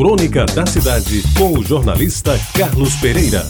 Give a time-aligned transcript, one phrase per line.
[0.00, 3.44] Crônica da Cidade, com o jornalista Carlos Pereira.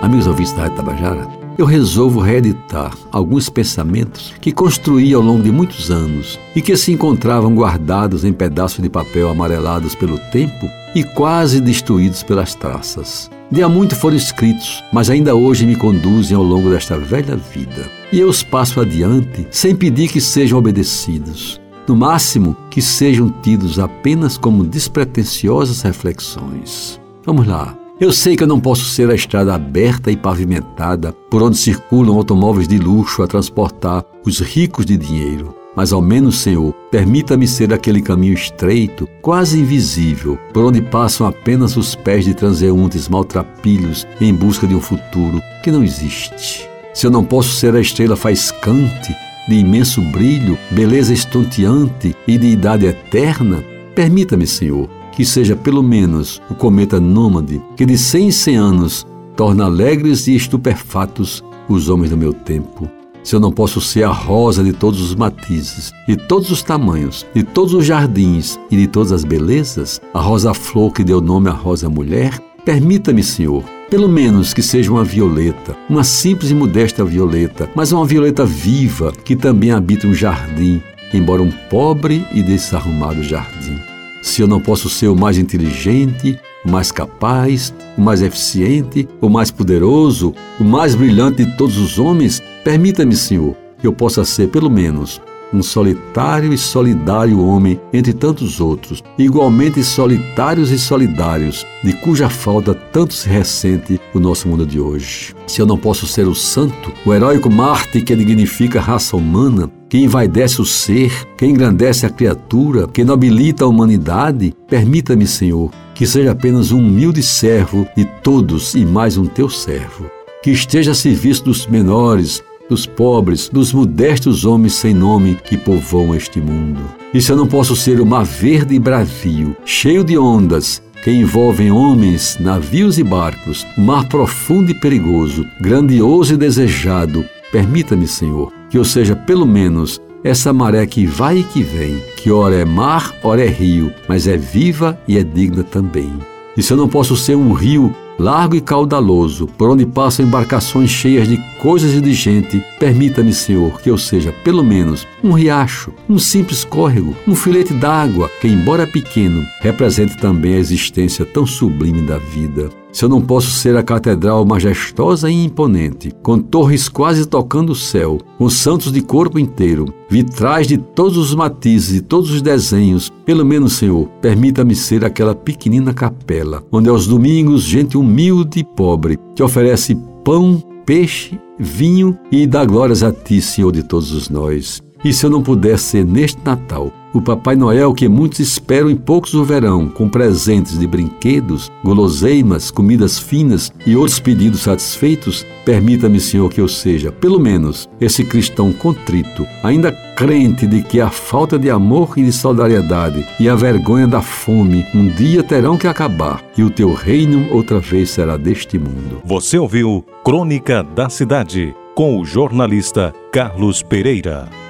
[0.00, 5.50] Amigos ouvintes da Rádio Tabajara, eu resolvo reeditar alguns pensamentos que construí ao longo de
[5.50, 11.02] muitos anos e que se encontravam guardados em pedaços de papel amarelados pelo tempo e
[11.02, 13.28] quase destruídos pelas traças.
[13.50, 17.90] De há muito foram escritos, mas ainda hoje me conduzem ao longo desta velha vida.
[18.12, 21.60] E eu os passo adiante sem pedir que sejam obedecidos.
[21.86, 27.00] No máximo, que sejam tidos apenas como despretensiosas reflexões.
[27.24, 27.76] Vamos lá.
[28.00, 32.16] Eu sei que eu não posso ser a estrada aberta e pavimentada por onde circulam
[32.16, 35.54] automóveis de luxo a transportar os ricos de dinheiro.
[35.76, 41.76] Mas ao menos, Senhor, permita-me ser aquele caminho estreito, quase invisível, por onde passam apenas
[41.76, 46.68] os pés de transeuntes maltrapilhos em busca de um futuro que não existe.
[46.92, 49.14] Se eu não posso ser a estrela faiscante,
[49.48, 53.62] de imenso brilho, beleza estonteante e de idade eterna,
[53.94, 59.06] permita-me, Senhor, que seja pelo menos o cometa nômade que de cem em cem anos
[59.36, 62.90] torna alegres e estupefatos os homens do meu tempo.
[63.22, 67.24] Se eu não posso ser a rosa de todos os matizes, de todos os tamanhos,
[67.34, 71.52] de todos os jardins e de todas as belezas, a rosa-flor que deu nome à
[71.52, 77.92] rosa-mulher, permita-me, Senhor, pelo menos que seja uma violeta, uma simples e modesta violeta, mas
[77.92, 80.82] uma violeta viva que também habita um jardim,
[81.12, 83.78] embora um pobre e desarrumado jardim.
[84.22, 89.28] Se eu não posso ser o mais inteligente, o mais capaz, o mais eficiente, o
[89.28, 94.48] mais poderoso, o mais brilhante de todos os homens, permita-me, Senhor, que eu possa ser,
[94.48, 95.20] pelo menos,
[95.54, 102.74] um solitário e solidário homem entre tantos outros, igualmente solitários e solidários, de cuja falta
[102.74, 105.34] tanto se ressente o nosso mundo de hoje.
[105.46, 109.70] Se eu não posso ser o santo, o heróico Marte que dignifica a raça humana,
[109.88, 116.06] que envaidece o ser, que engrandece a criatura, que nobilita a humanidade, permita-me, Senhor, que
[116.06, 120.10] seja apenas um humilde servo de todos e mais um teu servo.
[120.42, 126.14] Que esteja a serviço dos menores, dos pobres, dos modestos homens sem nome que povoam
[126.14, 126.80] este mundo.
[127.12, 131.10] E se eu não posso ser o mar verde e bravio, cheio de ondas, que
[131.10, 138.50] envolvem homens, navios e barcos, um mar profundo e perigoso, grandioso e desejado, permita-me, Senhor,
[138.70, 142.64] que eu seja pelo menos essa maré que vai e que vem, que ora é
[142.64, 146.10] mar, ora é rio, mas é viva e é digna também.
[146.56, 150.90] E se eu não posso ser um rio largo e caudaloso, por onde passam embarcações
[150.90, 155.92] cheias de coisas e de gente, permita-me, Senhor, que eu seja, pelo menos, um riacho,
[156.08, 162.02] um simples córrego, um filete d'água, que, embora pequeno, represente também a existência tão sublime
[162.02, 162.83] da vida.
[162.94, 167.74] Se eu não posso ser a catedral majestosa e imponente, com torres quase tocando o
[167.74, 173.12] céu, com santos de corpo inteiro, vitrais de todos os matizes e todos os desenhos,
[173.26, 179.18] pelo menos, Senhor, permita-me ser aquela pequenina capela, onde aos domingos gente humilde e pobre
[179.34, 184.80] te oferece pão, peixe, vinho e dá glórias a ti, Senhor de todos os nós.
[185.04, 188.96] E se eu não puder ser neste Natal o Papai Noel que muitos esperam em
[188.96, 196.18] poucos o verão, com presentes de brinquedos, guloseimas, comidas finas e outros pedidos satisfeitos, permita-me,
[196.18, 201.58] Senhor, que eu seja, pelo menos, esse cristão contrito, ainda crente de que a falta
[201.58, 206.42] de amor e de solidariedade e a vergonha da fome um dia terão que acabar
[206.56, 209.22] e o teu reino outra vez será deste mundo.
[209.24, 214.63] Você ouviu Crônica da Cidade com o jornalista Carlos Pereira.